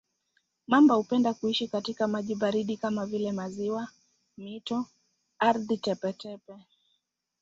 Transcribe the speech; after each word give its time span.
Mamba 0.67 0.95
hupenda 0.95 1.33
kuishi 1.33 1.67
katika 1.67 2.07
maji 2.07 2.35
baridi 2.35 2.77
kama 2.77 3.05
vile 3.05 3.31
maziwa, 3.31 3.87
mito, 4.37 4.85
ardhi 5.39 5.77
tepe-tepe. 5.77 6.53